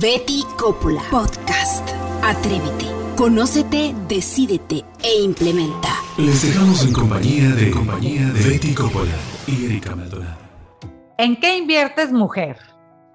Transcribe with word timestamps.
Betty 0.00 0.44
Coppola. 0.58 1.02
Podcast. 1.10 1.86
Atrévete. 2.22 2.86
Conócete, 3.16 3.94
decídete 4.08 4.84
e 5.02 5.22
implementa. 5.22 5.88
Les 6.16 6.40
dejamos 6.42 6.86
en 6.86 6.92
compañía 6.92 7.50
de, 7.50 7.70
compañía 7.70 8.26
de 8.28 8.48
Betty 8.48 8.74
Coppola 8.74 9.12
y 9.46 9.66
Erika 9.66 9.94
Maldonado. 9.94 10.38
¿En 11.18 11.36
qué 11.36 11.58
inviertes, 11.58 12.10
mujer? 12.12 12.58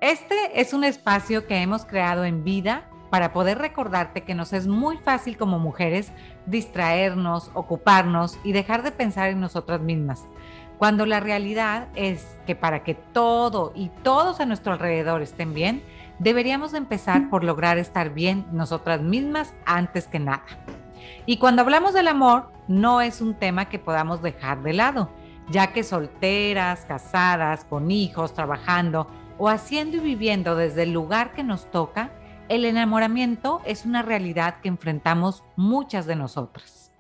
Este 0.02 0.36
es 0.54 0.74
un 0.74 0.84
espacio 0.84 1.48
que 1.48 1.55
hemos 1.55 1.86
creado 1.86 2.26
en 2.26 2.44
vida 2.44 2.89
para 3.09 3.33
poder 3.33 3.57
recordarte 3.57 4.23
que 4.23 4.35
nos 4.35 4.53
es 4.53 4.67
muy 4.67 4.97
fácil 4.97 5.37
como 5.37 5.57
mujeres 5.57 6.12
distraernos, 6.46 7.49
ocuparnos 7.55 8.37
y 8.44 8.51
dejar 8.51 8.83
de 8.83 8.91
pensar 8.91 9.29
en 9.29 9.39
nosotras 9.39 9.81
mismas 9.81 10.28
cuando 10.78 11.05
la 11.05 11.19
realidad 11.19 11.87
es 11.96 12.37
que 12.46 12.55
para 12.55 12.83
que 12.83 12.94
todo 12.94 13.71
y 13.75 13.89
todos 14.03 14.39
a 14.39 14.46
nuestro 14.46 14.73
alrededor 14.73 15.21
estén 15.21 15.53
bien, 15.53 15.83
deberíamos 16.20 16.73
empezar 16.73 17.30
por 17.30 17.44
lograr 17.44 17.77
estar 17.77 18.13
bien 18.13 18.46
nosotras 18.52 19.02
mismas 19.02 19.54
antes 19.66 20.08
que 20.08 20.20
nada. 20.20 20.46
Y 21.26 21.38
cuando 21.38 21.62
hablamos 21.62 21.94
del 21.94 22.08
amor, 22.08 22.52
no 22.68 23.02
es 23.02 23.22
un 23.22 23.36
tema 23.36 23.70
que 23.70 23.80
podamos 23.80 24.22
dejar 24.22 24.64
de 24.64 24.74
lado, 24.74 25.10
ya 25.50 25.74
que 25.74 25.84
solteras, 25.84 26.86
casadas, 26.86 27.66
con 27.66 27.91
hijos, 27.91 28.34
trabajando 28.34 29.08
o 29.38 29.50
haciendo 29.50 29.98
y 29.98 30.02
viviendo 30.02 30.55
desde 30.55 30.84
el 30.84 30.91
lugar 30.91 31.34
que 31.34 31.44
nos 31.44 31.70
toca, 31.72 32.12
el 32.49 32.66
enamoramiento 32.66 33.62
es 33.66 33.86
una 33.86 34.02
realidad 34.02 34.62
que 34.62 34.70
enfrentamos 34.70 35.44
muchas 35.55 36.05
de 36.05 36.16
nosotras. 36.16 36.91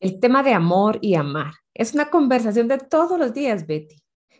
El 0.00 0.20
tema 0.20 0.42
de 0.42 0.54
amor 0.54 0.98
y 1.00 1.14
amar 1.14 1.52
es 1.74 1.94
una 1.94 2.10
conversación 2.10 2.68
de 2.68 2.78
todos 2.78 3.18
los 3.18 3.32
días, 3.32 3.66
Betty. 3.66 3.96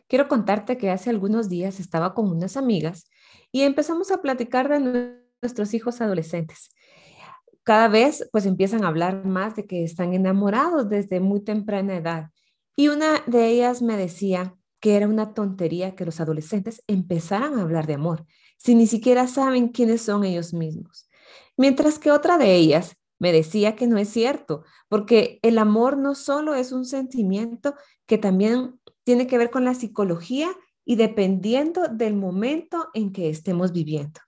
Quiero 0.09 0.27
contarte 0.27 0.79
que 0.79 0.91
hace 0.91 1.11
algunos 1.11 1.49
días 1.49 1.81
estaba 1.81 2.15
con 2.15 2.31
unas 2.31 2.57
amigas 2.57 3.09
y 3.53 3.63
empezamos 3.63 4.11
a 4.11 4.23
platicar 4.23 4.69
de 4.69 5.21
nuestros 5.43 5.75
hijos 5.75 6.01
adolescentes. 6.01 6.71
Cada 7.63 7.89
vez 7.89 8.27
pues 8.33 8.47
empiezan 8.47 8.85
a 8.85 8.89
hablar 8.89 9.27
más 9.27 9.55
de 9.55 9.67
que 9.67 9.85
están 9.85 10.15
enamorados 10.15 10.89
desde 10.89 11.21
muy 11.21 11.45
temprana 11.45 11.97
edad. 11.97 12.31
Y 12.75 12.89
una 12.89 13.23
de 13.27 13.49
ellas 13.49 13.83
me 13.83 13.97
decía 13.97 14.57
que 14.81 14.97
era 14.97 15.09
una 15.09 15.35
tontería 15.35 15.95
que 15.95 16.07
los 16.07 16.21
adolescentes 16.21 16.83
empezaran 16.87 17.59
a 17.59 17.63
hablar 17.63 17.87
de 17.87 17.95
amor, 17.95 18.25
si 18.57 18.75
ni 18.75 18.87
siquiera 18.87 19.27
saben 19.27 19.69
quiénes 19.69 20.03
son 20.03 20.25
ellos 20.25 20.55
mismos. 20.55 21.09
Mientras 21.59 21.99
que 21.99 22.13
otra 22.13 22.39
de 22.39 22.55
ellas 22.55 22.97
me 23.19 23.33
decía 23.33 23.77
que 23.77 23.87
no 23.87 23.99
es 23.99 24.09
cierto, 24.09 24.65
porque 24.89 25.39
el 25.43 25.59
amor 25.59 25.97
no 25.97 26.15
solo 26.15 26.55
es 26.55 26.73
un 26.73 26.85
sentimiento 26.85 27.75
que 28.07 28.19
también 28.19 28.81
tiene 29.05 29.27
que 29.27 29.39
ver 29.39 29.51
con 29.51 29.65
la 29.65 29.75
psicología 29.75 30.49
y 30.85 30.97
dependiendo 30.97 31.89
del 31.89 32.15
momento 32.17 32.89
en 32.95 33.13
que 33.13 33.29
estemos 33.29 33.73
viviendo. 33.73 34.21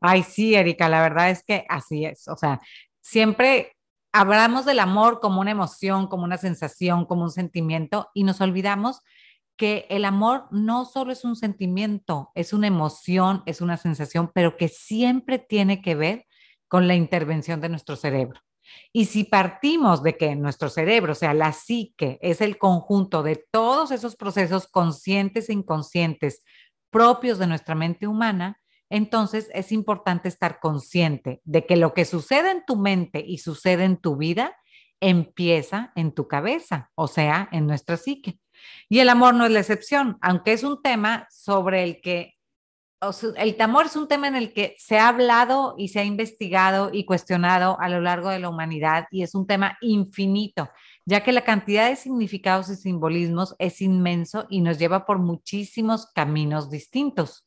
Ay, 0.00 0.22
sí, 0.22 0.54
Erika, 0.54 0.88
la 0.88 1.00
verdad 1.00 1.30
es 1.30 1.42
que 1.42 1.64
así 1.68 2.04
es. 2.04 2.28
O 2.28 2.36
sea, 2.36 2.60
siempre 3.00 3.74
hablamos 4.12 4.64
del 4.64 4.80
amor 4.80 5.20
como 5.20 5.40
una 5.40 5.50
emoción, 5.50 6.08
como 6.08 6.24
una 6.24 6.36
sensación, 6.36 7.06
como 7.06 7.22
un 7.22 7.30
sentimiento 7.30 8.10
y 8.12 8.24
nos 8.24 8.40
olvidamos 8.40 9.00
que 9.56 9.86
el 9.88 10.04
amor 10.04 10.46
no 10.50 10.84
solo 10.84 11.12
es 11.12 11.24
un 11.24 11.36
sentimiento, 11.36 12.30
es 12.34 12.52
una 12.52 12.66
emoción, 12.66 13.42
es 13.46 13.60
una 13.60 13.76
sensación, 13.76 14.30
pero 14.34 14.56
que 14.56 14.68
siempre 14.68 15.38
tiene 15.38 15.80
que 15.80 15.94
ver 15.94 16.26
con 16.68 16.88
la 16.88 16.94
intervención 16.94 17.60
de 17.60 17.68
nuestro 17.68 17.96
cerebro. 17.96 18.40
Y 18.92 19.06
si 19.06 19.24
partimos 19.24 20.02
de 20.02 20.16
que 20.16 20.34
nuestro 20.36 20.68
cerebro, 20.68 21.12
o 21.12 21.14
sea, 21.14 21.34
la 21.34 21.52
psique, 21.52 22.18
es 22.22 22.40
el 22.40 22.58
conjunto 22.58 23.22
de 23.22 23.44
todos 23.50 23.90
esos 23.90 24.16
procesos 24.16 24.66
conscientes 24.66 25.48
e 25.48 25.52
inconscientes 25.52 26.42
propios 26.90 27.38
de 27.38 27.46
nuestra 27.46 27.74
mente 27.74 28.06
humana, 28.06 28.60
entonces 28.90 29.50
es 29.52 29.72
importante 29.72 30.28
estar 30.28 30.60
consciente 30.60 31.40
de 31.44 31.66
que 31.66 31.76
lo 31.76 31.94
que 31.94 32.04
sucede 32.04 32.50
en 32.50 32.64
tu 32.64 32.76
mente 32.76 33.24
y 33.26 33.38
sucede 33.38 33.84
en 33.84 33.96
tu 33.96 34.16
vida 34.16 34.56
empieza 35.00 35.92
en 35.96 36.12
tu 36.12 36.28
cabeza, 36.28 36.90
o 36.94 37.08
sea, 37.08 37.48
en 37.52 37.66
nuestra 37.66 37.96
psique. 37.96 38.38
Y 38.88 39.00
el 39.00 39.08
amor 39.08 39.34
no 39.34 39.44
es 39.44 39.50
la 39.50 39.60
excepción, 39.60 40.16
aunque 40.20 40.52
es 40.52 40.62
un 40.62 40.80
tema 40.80 41.26
sobre 41.30 41.82
el 41.82 42.00
que 42.00 42.34
el 43.36 43.56
temor 43.56 43.86
es 43.86 43.96
un 43.96 44.08
tema 44.08 44.28
en 44.28 44.36
el 44.36 44.52
que 44.52 44.74
se 44.78 44.98
ha 44.98 45.08
hablado 45.08 45.74
y 45.76 45.88
se 45.88 46.00
ha 46.00 46.04
investigado 46.04 46.90
y 46.92 47.04
cuestionado 47.04 47.78
a 47.80 47.88
lo 47.88 48.00
largo 48.00 48.30
de 48.30 48.38
la 48.38 48.48
humanidad 48.48 49.06
y 49.10 49.22
es 49.22 49.34
un 49.34 49.46
tema 49.46 49.76
infinito, 49.80 50.70
ya 51.04 51.22
que 51.22 51.32
la 51.32 51.44
cantidad 51.44 51.88
de 51.88 51.96
significados 51.96 52.68
y 52.70 52.76
simbolismos 52.76 53.54
es 53.58 53.80
inmenso 53.82 54.46
y 54.48 54.60
nos 54.60 54.78
lleva 54.78 55.04
por 55.04 55.18
muchísimos 55.18 56.06
caminos 56.14 56.70
distintos. 56.70 57.46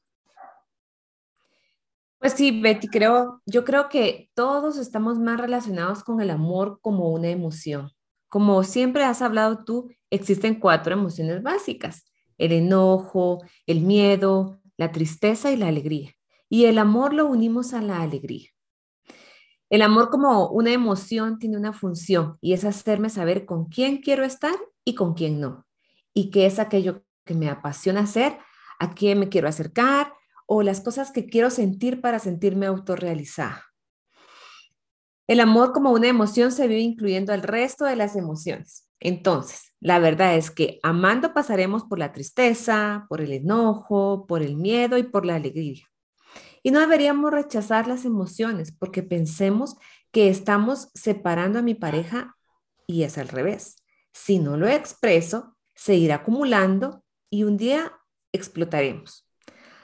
Pues 2.19 2.33
sí, 2.33 2.61
Betty, 2.61 2.87
creo, 2.87 3.41
yo 3.45 3.63
creo 3.63 3.89
que 3.89 4.31
todos 4.33 4.77
estamos 4.77 5.19
más 5.19 5.39
relacionados 5.39 6.03
con 6.03 6.19
el 6.19 6.31
amor 6.31 6.79
como 6.81 7.11
una 7.11 7.29
emoción. 7.29 7.91
Como 8.27 8.63
siempre 8.63 9.03
has 9.03 9.21
hablado 9.21 9.63
tú, 9.63 9.89
existen 10.09 10.59
cuatro 10.59 10.93
emociones 10.93 11.43
básicas, 11.43 12.11
el 12.37 12.51
enojo, 12.51 13.43
el 13.67 13.81
miedo, 13.81 14.59
la 14.77 14.91
tristeza 14.91 15.51
y 15.51 15.57
la 15.57 15.67
alegría. 15.67 16.13
Y 16.49 16.65
el 16.65 16.77
amor 16.77 17.13
lo 17.13 17.25
unimos 17.25 17.73
a 17.73 17.81
la 17.81 18.01
alegría. 18.01 18.49
El 19.69 19.81
amor 19.81 20.09
como 20.09 20.47
una 20.49 20.71
emoción 20.71 21.39
tiene 21.39 21.57
una 21.57 21.73
función 21.73 22.37
y 22.39 22.53
es 22.53 22.63
hacerme 22.63 23.09
saber 23.09 23.45
con 23.45 23.65
quién 23.65 23.97
quiero 23.97 24.23
estar 24.23 24.55
y 24.85 24.95
con 24.95 25.13
quién 25.13 25.41
no. 25.41 25.65
Y 26.13 26.31
qué 26.31 26.45
es 26.45 26.57
aquello 26.57 27.03
que 27.25 27.33
me 27.33 27.49
apasiona 27.49 28.01
hacer, 28.01 28.37
a 28.79 28.93
quién 28.93 29.19
me 29.19 29.27
quiero 29.27 29.49
acercar 29.49 30.13
o 30.45 30.63
las 30.63 30.79
cosas 30.79 31.11
que 31.11 31.27
quiero 31.27 31.49
sentir 31.49 31.99
para 31.99 32.19
sentirme 32.19 32.65
autorrealizada. 32.65 33.65
El 35.27 35.41
amor 35.41 35.73
como 35.73 35.91
una 35.91 36.07
emoción 36.07 36.53
se 36.53 36.67
vive 36.69 36.79
incluyendo 36.79 37.33
al 37.33 37.43
resto 37.43 37.83
de 37.83 37.97
las 37.97 38.15
emociones. 38.15 38.86
Entonces, 38.99 39.73
la 39.79 39.99
verdad 39.99 40.35
es 40.35 40.49
que 40.49 40.79
amando 40.83 41.33
pasaremos 41.33 41.83
por 41.83 41.99
la 41.99 42.13
tristeza, 42.13 43.05
por 43.09 43.21
el 43.21 43.31
enojo, 43.31 44.25
por 44.27 44.41
el 44.41 44.55
miedo 44.55 44.97
y 44.97 45.03
por 45.03 45.25
la 45.25 45.35
alegría. 45.35 45.85
Y 46.63 46.71
no 46.71 46.79
deberíamos 46.79 47.31
rechazar 47.31 47.87
las 47.87 48.05
emociones 48.05 48.71
porque 48.71 49.03
pensemos 49.03 49.77
que 50.11 50.29
estamos 50.29 50.89
separando 50.95 51.59
a 51.59 51.61
mi 51.61 51.75
pareja 51.75 52.35
y 52.87 53.03
es 53.03 53.17
al 53.17 53.27
revés. 53.27 53.83
Si 54.13 54.39
no 54.39 54.57
lo 54.57 54.67
expreso, 54.67 55.55
se 55.75 55.95
irá 55.95 56.15
acumulando 56.15 57.03
y 57.29 57.43
un 57.43 57.57
día 57.57 57.93
explotaremos. 58.33 59.29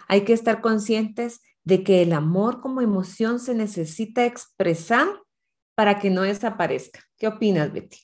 Hay 0.07 0.21
que 0.21 0.33
estar 0.33 0.61
conscientes 0.61 1.41
de 1.63 1.83
que 1.83 2.01
el 2.01 2.13
amor 2.13 2.61
como 2.61 2.81
emoción 2.81 3.39
se 3.39 3.53
necesita 3.53 4.25
expresar 4.25 5.07
para 5.75 5.99
que 5.99 6.09
no 6.09 6.23
desaparezca. 6.23 7.01
¿Qué 7.17 7.27
opinas, 7.27 7.71
Betty? 7.71 7.99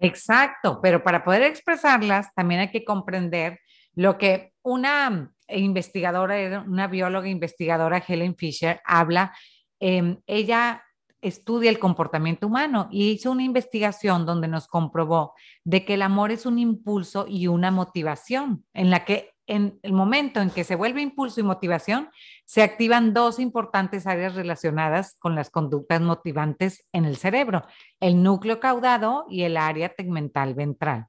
Exacto, 0.00 0.80
pero 0.82 1.02
para 1.02 1.22
poder 1.22 1.42
expresarlas 1.42 2.32
también 2.34 2.60
hay 2.60 2.70
que 2.70 2.84
comprender 2.84 3.60
lo 3.94 4.16
que 4.16 4.52
una 4.62 5.32
investigadora, 5.48 6.64
una 6.66 6.86
bióloga 6.86 7.28
investigadora, 7.28 8.02
Helen 8.06 8.34
Fisher, 8.34 8.80
habla. 8.84 9.34
Em, 9.78 10.18
ella 10.26 10.82
estudia 11.20 11.70
el 11.70 11.78
comportamiento 11.78 12.46
humano 12.46 12.88
y 12.90 13.10
hizo 13.10 13.30
una 13.30 13.42
investigación 13.42 14.24
donde 14.24 14.48
nos 14.48 14.68
comprobó 14.68 15.34
de 15.64 15.84
que 15.84 15.94
el 15.94 16.02
amor 16.02 16.30
es 16.30 16.46
un 16.46 16.58
impulso 16.58 17.26
y 17.28 17.46
una 17.46 17.70
motivación 17.70 18.64
en 18.72 18.90
la 18.90 19.04
que 19.04 19.29
en 19.50 19.80
el 19.82 19.92
momento 19.92 20.40
en 20.40 20.50
que 20.50 20.62
se 20.62 20.76
vuelve 20.76 21.02
impulso 21.02 21.40
y 21.40 21.42
motivación, 21.42 22.08
se 22.44 22.62
activan 22.62 23.12
dos 23.12 23.40
importantes 23.40 24.06
áreas 24.06 24.36
relacionadas 24.36 25.16
con 25.18 25.34
las 25.34 25.50
conductas 25.50 26.00
motivantes 26.00 26.84
en 26.92 27.04
el 27.04 27.16
cerebro, 27.16 27.66
el 27.98 28.22
núcleo 28.22 28.60
caudado 28.60 29.26
y 29.28 29.42
el 29.42 29.56
área 29.56 29.88
tegmental 29.88 30.54
ventral, 30.54 31.06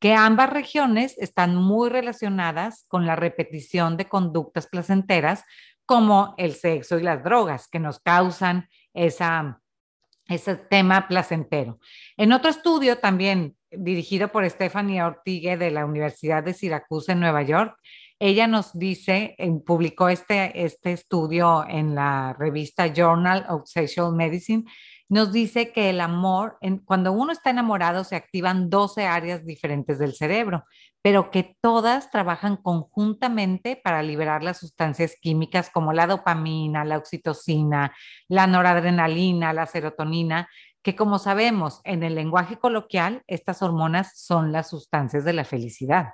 que 0.00 0.12
ambas 0.12 0.50
regiones 0.50 1.16
están 1.18 1.54
muy 1.54 1.88
relacionadas 1.88 2.84
con 2.88 3.06
la 3.06 3.14
repetición 3.14 3.96
de 3.96 4.08
conductas 4.08 4.66
placenteras 4.66 5.44
como 5.86 6.34
el 6.36 6.54
sexo 6.54 6.98
y 6.98 7.02
las 7.04 7.22
drogas 7.22 7.68
que 7.68 7.78
nos 7.78 8.00
causan 8.00 8.68
ese 8.92 10.56
tema 10.68 11.06
placentero. 11.06 11.78
En 12.16 12.32
otro 12.32 12.50
estudio 12.50 12.98
también 12.98 13.56
dirigido 13.78 14.28
por 14.28 14.48
Stephanie 14.48 15.02
Ortigue 15.02 15.56
de 15.56 15.70
la 15.70 15.84
Universidad 15.84 16.42
de 16.42 16.54
Syracuse 16.54 17.12
en 17.12 17.20
Nueva 17.20 17.42
York. 17.42 17.76
Ella 18.18 18.46
nos 18.46 18.72
dice, 18.78 19.36
publicó 19.66 20.08
este, 20.08 20.64
este 20.64 20.92
estudio 20.92 21.64
en 21.68 21.94
la 21.94 22.34
revista 22.38 22.86
Journal 22.86 23.44
of 23.48 23.62
Sexual 23.66 24.14
Medicine, 24.14 24.64
nos 25.08 25.32
dice 25.32 25.70
que 25.70 25.90
el 25.90 26.00
amor, 26.00 26.58
cuando 26.86 27.12
uno 27.12 27.32
está 27.32 27.50
enamorado, 27.50 28.04
se 28.04 28.16
activan 28.16 28.70
12 28.70 29.04
áreas 29.04 29.44
diferentes 29.44 29.98
del 29.98 30.14
cerebro, 30.14 30.64
pero 31.02 31.30
que 31.30 31.56
todas 31.60 32.10
trabajan 32.10 32.56
conjuntamente 32.56 33.76
para 33.76 34.02
liberar 34.02 34.42
las 34.42 34.58
sustancias 34.58 35.16
químicas 35.20 35.68
como 35.68 35.92
la 35.92 36.06
dopamina, 36.06 36.84
la 36.84 36.96
oxitocina, 36.96 37.94
la 38.28 38.46
noradrenalina, 38.46 39.52
la 39.52 39.66
serotonina, 39.66 40.48
que 40.84 40.94
como 40.94 41.18
sabemos 41.18 41.80
en 41.84 42.02
el 42.02 42.14
lenguaje 42.14 42.58
coloquial, 42.58 43.24
estas 43.26 43.62
hormonas 43.62 44.12
son 44.20 44.52
las 44.52 44.68
sustancias 44.68 45.24
de 45.24 45.32
la 45.32 45.46
felicidad. 45.46 46.10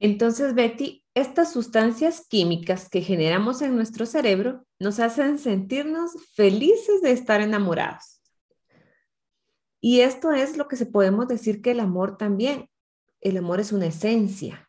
Entonces, 0.00 0.54
Betty, 0.54 1.04
estas 1.14 1.52
sustancias 1.52 2.26
químicas 2.28 2.88
que 2.88 3.00
generamos 3.00 3.62
en 3.62 3.76
nuestro 3.76 4.06
cerebro 4.06 4.66
nos 4.80 4.98
hacen 4.98 5.38
sentirnos 5.38 6.12
felices 6.34 7.00
de 7.00 7.12
estar 7.12 7.40
enamorados. 7.40 8.20
Y 9.80 10.00
esto 10.00 10.32
es 10.32 10.56
lo 10.56 10.66
que 10.66 10.76
se 10.76 10.86
podemos 10.86 11.28
decir 11.28 11.62
que 11.62 11.70
el 11.70 11.80
amor 11.80 12.16
también. 12.16 12.68
El 13.20 13.36
amor 13.36 13.60
es 13.60 13.70
una 13.70 13.86
esencia. 13.86 14.68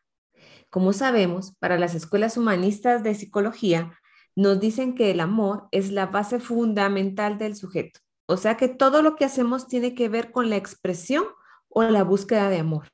Como 0.69 0.93
sabemos, 0.93 1.55
para 1.57 1.79
las 1.79 1.95
escuelas 1.95 2.37
humanistas 2.37 3.01
de 3.01 3.15
psicología, 3.15 3.98
nos 4.39 4.61
dicen 4.61 4.95
que 4.95 5.11
el 5.11 5.19
amor 5.19 5.67
es 5.71 5.91
la 5.91 6.05
base 6.05 6.39
fundamental 6.39 7.37
del 7.37 7.57
sujeto. 7.57 7.99
O 8.25 8.37
sea 8.37 8.55
que 8.55 8.69
todo 8.69 9.01
lo 9.01 9.17
que 9.17 9.25
hacemos 9.25 9.67
tiene 9.67 9.93
que 9.93 10.07
ver 10.07 10.31
con 10.31 10.49
la 10.49 10.55
expresión 10.55 11.25
o 11.67 11.83
la 11.83 12.05
búsqueda 12.05 12.47
de 12.49 12.59
amor. 12.59 12.87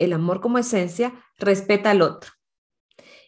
El 0.00 0.12
amor 0.12 0.40
como 0.40 0.58
esencia 0.58 1.14
respeta 1.38 1.92
al 1.92 2.02
otro 2.02 2.32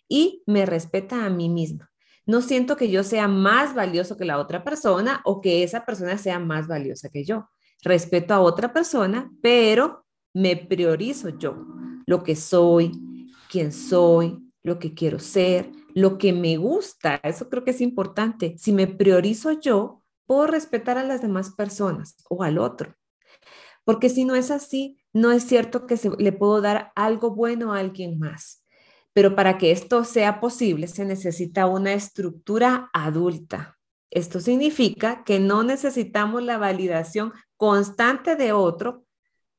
y 0.08 0.42
me 0.46 0.66
respeta 0.66 1.24
a 1.24 1.30
mí 1.30 1.48
misma. 1.48 1.92
No 2.26 2.42
siento 2.42 2.76
que 2.76 2.90
yo 2.90 3.04
sea 3.04 3.28
más 3.28 3.72
valioso 3.72 4.16
que 4.16 4.24
la 4.24 4.38
otra 4.38 4.64
persona 4.64 5.20
o 5.24 5.40
que 5.40 5.62
esa 5.62 5.86
persona 5.86 6.18
sea 6.18 6.40
más 6.40 6.66
valiosa 6.66 7.08
que 7.08 7.24
yo. 7.24 7.48
Respeto 7.82 8.34
a 8.34 8.40
otra 8.40 8.72
persona, 8.72 9.30
pero 9.40 10.06
me 10.34 10.56
priorizo 10.56 11.28
yo, 11.28 11.68
lo 12.04 12.24
que 12.24 12.34
soy, 12.34 13.28
quién 13.48 13.70
soy, 13.70 14.42
lo 14.62 14.78
que 14.78 14.94
quiero 14.94 15.18
ser, 15.18 15.70
lo 15.94 16.18
que 16.18 16.32
me 16.32 16.56
gusta. 16.56 17.20
Eso 17.22 17.48
creo 17.48 17.64
que 17.64 17.72
es 17.72 17.80
importante. 17.80 18.56
Si 18.58 18.72
me 18.72 18.86
priorizo 18.86 19.52
yo, 19.52 20.02
puedo 20.26 20.46
respetar 20.46 20.98
a 20.98 21.04
las 21.04 21.22
demás 21.22 21.50
personas 21.50 22.16
o 22.28 22.42
al 22.42 22.58
otro. 22.58 22.94
Porque 23.84 24.08
si 24.08 24.24
no 24.24 24.34
es 24.34 24.50
así, 24.50 24.98
no 25.12 25.32
es 25.32 25.44
cierto 25.44 25.86
que 25.86 25.96
se, 25.96 26.10
le 26.18 26.32
puedo 26.32 26.60
dar 26.60 26.92
algo 26.94 27.34
bueno 27.34 27.74
a 27.74 27.78
alguien 27.78 28.18
más. 28.18 28.64
Pero 29.12 29.34
para 29.34 29.58
que 29.58 29.72
esto 29.72 30.04
sea 30.04 30.40
posible 30.40 30.86
se 30.86 31.04
necesita 31.04 31.66
una 31.66 31.92
estructura 31.92 32.88
adulta. 32.92 33.78
Esto 34.10 34.40
significa 34.40 35.24
que 35.24 35.40
no 35.40 35.64
necesitamos 35.64 36.42
la 36.42 36.58
validación 36.58 37.32
constante 37.56 38.36
de 38.36 38.52
otro 38.52 39.04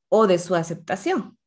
o 0.09 0.27
de 0.27 0.39
su 0.39 0.56
aceptación. 0.56 1.38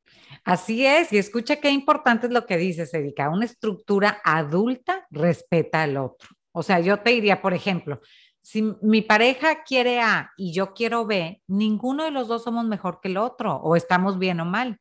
Así 0.47 0.87
es, 0.87 1.13
y 1.13 1.19
escucha 1.19 1.57
qué 1.57 1.71
importante 1.71 2.29
es 2.29 2.33
lo 2.33 2.47
que 2.47 2.57
dices, 2.57 2.95
Erika. 2.95 3.31
Una 3.31 3.47
estructura 3.47 4.21
adulta 4.23 5.05
respeta 5.11 5.83
al 5.83 5.97
otro. 5.97 6.29
O 6.53 6.63
sea, 6.63 6.79
yo 6.79 7.01
te 7.01 7.11
diría, 7.11 7.43
por 7.43 7.53
ejemplo, 7.53 8.01
si 8.43 8.63
mi 8.81 9.03
pareja 9.03 9.65
quiere 9.65 10.01
A 10.01 10.31
y 10.37 10.53
yo 10.53 10.73
quiero 10.73 11.05
B, 11.05 11.43
ninguno 11.49 12.05
de 12.05 12.13
los 12.13 12.29
dos 12.29 12.45
somos 12.45 12.65
mejor 12.65 13.01
que 13.03 13.09
el 13.09 13.17
otro 13.17 13.57
o 13.57 13.75
estamos 13.75 14.21
bien 14.21 14.39
o 14.39 14.45
mal. 14.45 14.79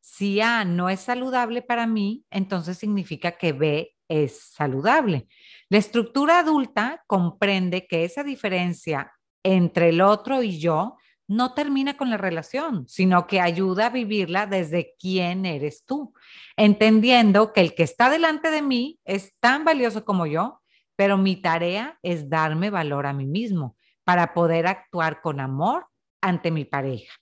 Si 0.00 0.40
A 0.40 0.64
no 0.64 0.88
es 0.88 1.00
saludable 1.00 1.62
para 1.62 1.88
mí, 1.88 2.24
entonces 2.30 2.78
significa 2.78 3.32
que 3.32 3.52
B 3.52 3.96
es 4.06 4.52
saludable. 4.52 5.26
La 5.68 5.78
estructura 5.78 6.38
adulta 6.38 7.02
comprende 7.08 7.88
que 7.88 8.04
esa 8.04 8.22
diferencia 8.22 9.10
entre 9.42 9.88
el 9.88 10.00
otro 10.00 10.44
y 10.44 10.60
yo 10.60 10.96
no 11.28 11.52
termina 11.52 11.96
con 11.96 12.10
la 12.10 12.16
relación, 12.16 12.88
sino 12.88 13.26
que 13.26 13.40
ayuda 13.40 13.86
a 13.86 13.90
vivirla 13.90 14.46
desde 14.46 14.96
quién 14.98 15.44
eres 15.44 15.84
tú, 15.84 16.14
entendiendo 16.56 17.52
que 17.52 17.60
el 17.60 17.74
que 17.74 17.82
está 17.82 18.08
delante 18.08 18.50
de 18.50 18.62
mí 18.62 18.98
es 19.04 19.34
tan 19.38 19.64
valioso 19.64 20.04
como 20.04 20.26
yo, 20.26 20.62
pero 20.96 21.18
mi 21.18 21.36
tarea 21.36 21.98
es 22.02 22.28
darme 22.28 22.70
valor 22.70 23.06
a 23.06 23.12
mí 23.12 23.26
mismo 23.26 23.76
para 24.04 24.32
poder 24.32 24.66
actuar 24.66 25.20
con 25.20 25.38
amor 25.38 25.86
ante 26.22 26.50
mi 26.50 26.64
pareja. 26.64 27.12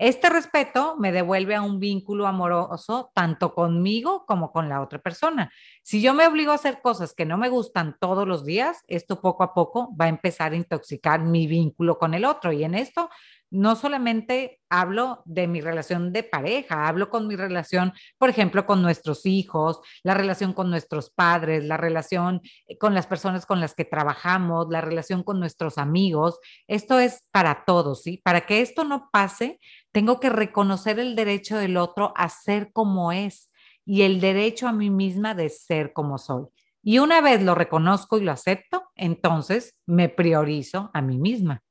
Este 0.00 0.30
respeto 0.30 0.96
me 0.98 1.12
devuelve 1.12 1.54
a 1.54 1.60
un 1.60 1.78
vínculo 1.78 2.26
amoroso 2.26 3.10
tanto 3.14 3.54
conmigo 3.54 4.24
como 4.24 4.50
con 4.50 4.66
la 4.66 4.80
otra 4.80 4.98
persona. 4.98 5.52
Si 5.82 6.00
yo 6.00 6.14
me 6.14 6.26
obligo 6.26 6.52
a 6.52 6.54
hacer 6.54 6.80
cosas 6.80 7.12
que 7.12 7.26
no 7.26 7.36
me 7.36 7.50
gustan 7.50 7.98
todos 8.00 8.26
los 8.26 8.46
días, 8.46 8.82
esto 8.86 9.20
poco 9.20 9.42
a 9.42 9.52
poco 9.52 9.94
va 10.00 10.06
a 10.06 10.08
empezar 10.08 10.52
a 10.52 10.56
intoxicar 10.56 11.20
mi 11.20 11.46
vínculo 11.46 11.98
con 11.98 12.14
el 12.14 12.24
otro. 12.24 12.50
Y 12.50 12.64
en 12.64 12.76
esto 12.76 13.10
no 13.50 13.76
solamente 13.76 14.60
hablo 14.68 15.22
de 15.24 15.48
mi 15.48 15.60
relación 15.60 16.12
de 16.12 16.22
pareja, 16.22 16.86
hablo 16.86 17.10
con 17.10 17.26
mi 17.26 17.36
relación, 17.36 17.92
por 18.18 18.30
ejemplo, 18.30 18.66
con 18.66 18.82
nuestros 18.82 19.26
hijos, 19.26 19.80
la 20.02 20.14
relación 20.14 20.52
con 20.52 20.70
nuestros 20.70 21.10
padres, 21.10 21.64
la 21.64 21.76
relación 21.76 22.40
eh, 22.66 22.78
con 22.78 22.94
las 22.94 23.06
personas 23.06 23.46
con 23.46 23.60
las 23.60 23.74
que 23.74 23.84
trabajamos, 23.84 24.68
la 24.70 24.80
relación 24.80 25.22
con 25.24 25.40
nuestros 25.40 25.78
amigos. 25.78 26.38
Esto 26.68 26.98
es 27.00 27.24
para 27.32 27.64
todos, 27.64 28.02
¿sí? 28.02 28.20
Para 28.24 28.42
que 28.42 28.60
esto 28.60 28.84
no 28.84 29.10
pase, 29.12 29.58
tengo 29.92 30.20
que 30.20 30.30
reconocer 30.30 31.00
el 31.00 31.16
derecho 31.16 31.58
del 31.58 31.76
otro 31.76 32.12
a 32.16 32.28
ser 32.28 32.72
como 32.72 33.12
es 33.12 33.50
y 33.84 34.02
el 34.02 34.20
derecho 34.20 34.68
a 34.68 34.72
mí 34.72 34.90
misma 34.90 35.34
de 35.34 35.48
ser 35.48 35.92
como 35.92 36.18
soy. 36.18 36.46
Y 36.82 36.98
una 36.98 37.20
vez 37.20 37.42
lo 37.42 37.54
reconozco 37.54 38.18
y 38.18 38.22
lo 38.22 38.32
acepto, 38.32 38.84
entonces 38.94 39.76
me 39.86 40.08
priorizo 40.08 40.90
a 40.94 41.02
mí 41.02 41.18
misma. 41.18 41.62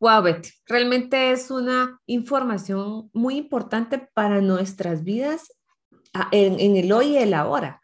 Wow, 0.00 0.22
Betty, 0.22 0.48
realmente 0.66 1.30
es 1.30 1.50
una 1.50 2.00
información 2.06 3.10
muy 3.12 3.36
importante 3.36 3.98
para 4.14 4.40
nuestras 4.40 5.04
vidas 5.04 5.52
ah, 6.14 6.28
en, 6.32 6.74
el 6.74 6.90
hoy 6.90 7.08
y 7.08 7.16
el 7.18 7.34
ahora. 7.34 7.82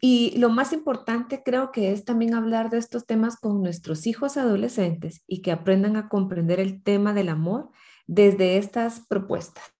Y 0.00 0.32
lo 0.38 0.48
más 0.48 0.72
importante 0.72 1.42
creo 1.44 1.70
que 1.70 1.92
es 1.92 2.06
también 2.06 2.32
hablar 2.32 2.70
de 2.70 2.78
estos 2.78 3.04
temas 3.04 3.36
con 3.36 3.60
nuestros 3.62 4.06
hijos 4.06 4.38
adolescentes 4.38 5.24
y 5.26 5.42
que 5.42 5.52
aprendan 5.52 5.96
a 5.96 6.08
comprender 6.08 6.58
el 6.58 6.82
tema 6.82 7.12
del 7.12 7.28
amor 7.28 7.70
desde 8.06 8.56
estas 8.56 9.06
propuestas. 9.06 9.74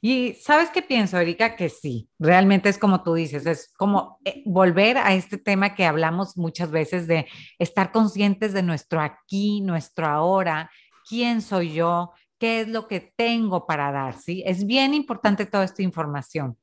Y 0.00 0.34
sabes 0.34 0.70
qué 0.70 0.80
pienso, 0.80 1.18
Erika, 1.18 1.56
que 1.56 1.68
sí, 1.68 2.08
realmente 2.18 2.68
es 2.68 2.78
como 2.78 3.02
tú 3.02 3.14
dices, 3.14 3.44
es 3.44 3.72
como 3.76 4.18
eh, 4.24 4.42
volver 4.46 4.96
a 4.96 5.14
este 5.14 5.36
tema 5.36 5.74
que 5.74 5.84
hablamos 5.84 6.38
muchas 6.38 6.70
veces 6.70 7.06
de 7.06 7.26
estar 7.58 7.92
conscientes 7.92 8.52
de 8.54 8.62
nuestro 8.62 9.00
aquí, 9.00 9.60
nuestro 9.60 10.06
ahora, 10.06 10.70
quién 11.06 11.42
soy 11.42 11.74
yo, 11.74 12.12
qué 12.38 12.62
es 12.62 12.68
lo 12.68 12.88
que 12.88 13.12
tengo 13.14 13.66
para 13.66 13.92
dar, 13.92 14.16
¿sí? 14.18 14.42
Es 14.46 14.64
bien 14.64 14.94
importante 14.94 15.44
toda 15.44 15.64
esta 15.64 15.82
información. 15.82 16.56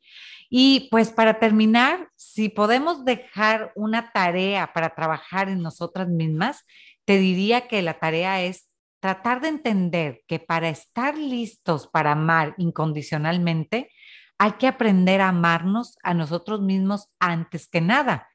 Y 0.50 0.88
pues 0.90 1.12
para 1.12 1.40
terminar, 1.40 2.10
si 2.16 2.50
podemos 2.50 3.06
dejar 3.06 3.72
una 3.76 4.12
tarea 4.12 4.74
para 4.74 4.96
trabajar 4.96 5.50
en 5.50 5.62
nosotras 5.62 6.08
mismas, 6.08 6.66
te 7.06 7.20
diría 7.20 7.68
que 7.68 7.82
la 7.82 8.00
tarea 8.00 8.42
es 8.42 8.67
tratar 9.00 9.42
de 9.42 9.50
entender 9.50 10.24
que 10.28 10.40
para 10.40 10.70
estar 10.70 11.18
listos 11.18 11.88
para 11.88 12.14
amar 12.14 12.56
incondicionalmente, 12.58 13.92
hay 14.38 14.54
que 14.54 14.68
aprender 14.68 15.22
a 15.22 15.30
amarnos 15.30 15.98
a 16.04 16.14
nosotros 16.14 16.62
mismos 16.62 17.10
antes 17.20 17.68
que 17.68 17.82
nada. 17.82 18.28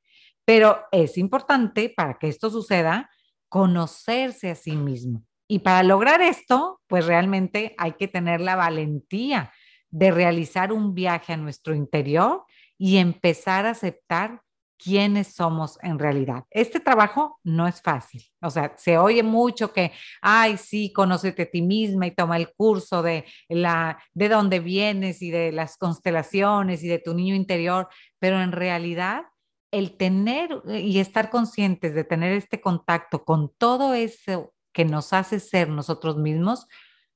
Pero 0.45 0.81
es 0.91 1.19
importante 1.19 1.93
para 1.95 2.19
que 2.19 2.29
esto 2.29 2.51
suceda, 2.51 3.11
conocerse 3.49 4.51
a 4.51 4.55
sí 4.55 4.77
mismo. 4.77 5.25
Y 5.47 5.61
para 5.61 5.83
lograr 5.83 6.23
esto, 6.23 6.81
pues 6.87 7.07
realmente 7.07 7.75
hay 7.79 7.93
que 7.93 8.09
tener 8.09 8.41
la 8.41 8.57
valentía 8.57 9.53
de 9.91 10.11
realizar 10.11 10.73
un 10.73 10.95
viaje 10.95 11.35
a 11.35 11.37
nuestro 11.37 11.75
interior 11.75 12.45
y 12.79 12.97
empezar 12.97 13.67
a 13.67 13.71
aceptar 13.71 14.41
quiénes 14.83 15.35
somos 15.35 15.79
en 15.83 15.99
realidad. 15.99 16.45
Este 16.51 16.81
trabajo 16.81 17.39
no 17.45 17.67
es 17.67 17.81
fácil. 17.81 18.23
O 18.41 18.51
sea, 18.51 18.75
se 18.77 18.99
oye 18.99 19.23
mucho 19.23 19.73
que, 19.73 19.93
ay, 20.21 20.57
sí, 20.57 20.93
conócete 20.93 21.43
a 21.43 21.51
ti 21.51 21.63
misma 21.63 22.07
y 22.07 22.11
toma 22.11 22.37
el 22.37 22.53
curso 22.53 23.03
de 23.03 23.25
la 23.49 24.03
de 24.15 24.29
dónde 24.29 24.61
vienes 24.61 25.23
y 25.23 25.31
de 25.31 25.53
las 25.53 25.77
constelaciones 25.77 26.83
y 26.83 26.89
de 26.89 26.99
tu 26.99 27.15
niño 27.15 27.35
interior, 27.35 27.89
pero 28.19 28.43
en 28.43 28.53
realidad 28.53 29.25
el 29.71 29.97
tener 29.97 30.63
y 30.69 30.99
estar 30.99 31.31
conscientes 31.31 31.95
de 31.95 32.05
tener 32.05 32.33
este 32.33 32.61
contacto 32.61 33.25
con 33.25 33.53
todo 33.57 33.95
eso 33.95 34.53
que 34.73 34.85
nos 34.85 35.13
hace 35.13 35.41
ser 35.41 35.69
nosotros 35.69 36.17
mismos 36.17 36.67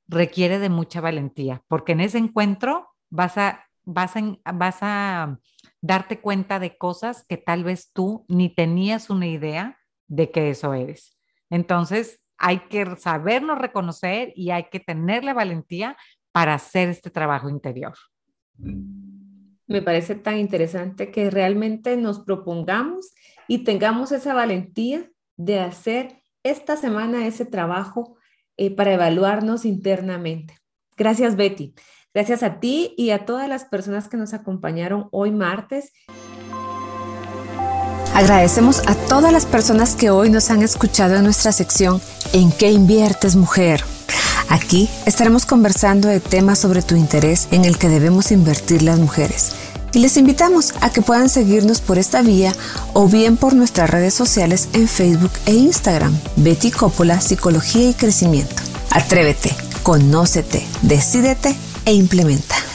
requiere 0.08 0.58
de 0.58 0.68
mucha 0.68 1.00
valentía, 1.00 1.62
porque 1.68 1.92
en 1.92 2.00
ese 2.00 2.18
encuentro 2.18 2.88
vas 3.10 3.36
a 3.38 3.65
vas 3.86 4.78
a 4.82 5.38
darte 5.80 6.20
cuenta 6.20 6.58
de 6.58 6.76
cosas 6.76 7.24
que 7.26 7.36
tal 7.36 7.64
vez 7.64 7.90
tú 7.92 8.26
ni 8.28 8.54
tenías 8.54 9.08
una 9.08 9.26
idea 9.26 9.78
de 10.08 10.30
que 10.30 10.50
eso 10.50 10.74
eres. 10.74 11.18
Entonces, 11.48 12.20
hay 12.38 12.60
que 12.68 12.96
sabernos 12.96 13.58
reconocer 13.58 14.32
y 14.36 14.50
hay 14.50 14.64
que 14.64 14.80
tener 14.80 15.24
la 15.24 15.32
valentía 15.32 15.96
para 16.32 16.54
hacer 16.54 16.88
este 16.90 17.10
trabajo 17.10 17.48
interior. 17.48 17.94
Me 18.58 19.82
parece 19.82 20.14
tan 20.14 20.38
interesante 20.38 21.10
que 21.10 21.30
realmente 21.30 21.96
nos 21.96 22.20
propongamos 22.20 23.14
y 23.48 23.64
tengamos 23.64 24.12
esa 24.12 24.34
valentía 24.34 25.10
de 25.36 25.60
hacer 25.60 26.22
esta 26.42 26.76
semana 26.76 27.26
ese 27.26 27.44
trabajo 27.44 28.16
eh, 28.56 28.70
para 28.70 28.94
evaluarnos 28.94 29.64
internamente. 29.64 30.58
Gracias, 30.96 31.36
Betty. 31.36 31.74
Gracias 32.16 32.42
a 32.42 32.60
ti 32.60 32.94
y 32.96 33.10
a 33.10 33.26
todas 33.26 33.46
las 33.46 33.66
personas 33.66 34.08
que 34.08 34.16
nos 34.16 34.32
acompañaron 34.32 35.10
hoy 35.12 35.32
martes. 35.32 35.92
Agradecemos 38.14 38.80
a 38.88 38.94
todas 38.94 39.34
las 39.34 39.44
personas 39.44 39.94
que 39.96 40.08
hoy 40.08 40.30
nos 40.30 40.50
han 40.50 40.62
escuchado 40.62 41.16
en 41.16 41.24
nuestra 41.24 41.52
sección 41.52 42.00
¿En 42.32 42.52
qué 42.52 42.70
inviertes 42.70 43.36
mujer? 43.36 43.84
Aquí 44.48 44.88
estaremos 45.04 45.44
conversando 45.44 46.08
de 46.08 46.20
temas 46.20 46.58
sobre 46.58 46.80
tu 46.80 46.96
interés 46.96 47.48
en 47.50 47.66
el 47.66 47.76
que 47.76 47.90
debemos 47.90 48.32
invertir 48.32 48.80
las 48.80 48.98
mujeres. 48.98 49.54
Y 49.92 49.98
les 49.98 50.16
invitamos 50.16 50.72
a 50.80 50.88
que 50.88 51.02
puedan 51.02 51.28
seguirnos 51.28 51.82
por 51.82 51.98
esta 51.98 52.22
vía 52.22 52.54
o 52.94 53.08
bien 53.08 53.36
por 53.36 53.52
nuestras 53.52 53.90
redes 53.90 54.14
sociales 54.14 54.70
en 54.72 54.88
Facebook 54.88 55.32
e 55.44 55.52
Instagram. 55.52 56.18
Betty 56.36 56.70
Coppola, 56.70 57.20
Psicología 57.20 57.90
y 57.90 57.92
Crecimiento. 57.92 58.62
Atrévete, 58.90 59.54
conócete, 59.82 60.66
decídete 60.80 61.54
e 61.86 61.92
implementa. 61.92 62.65